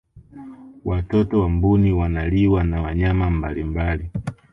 watoto 0.85 1.39
wa 1.41 1.49
mbuni 1.49 1.91
wanaliwa 1.91 2.63
na 2.63 2.81
wanyama 2.81 3.29
mbalimbali 3.29 4.09